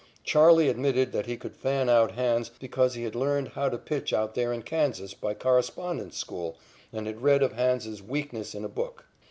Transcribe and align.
"Charley" 0.23 0.67
admitted 0.67 1.11
that 1.11 1.27
he 1.27 1.37
could 1.37 1.55
fan 1.55 1.87
out 1.87 2.13
Hans 2.13 2.49
because 2.49 2.95
he 2.95 3.03
had 3.03 3.13
learned 3.13 3.49
how 3.49 3.69
to 3.69 3.77
pitch 3.77 4.11
out 4.13 4.33
there 4.33 4.51
in 4.51 4.63
Kansas 4.63 5.13
by 5.13 5.35
correspondence 5.35 6.17
school 6.17 6.57
and 6.91 7.05
had 7.05 7.21
read 7.21 7.43
of 7.43 7.53
"Hans's" 7.53 8.01
weakness 8.01 8.55
in 8.55 8.65
a 8.65 8.67
book. 8.67 9.05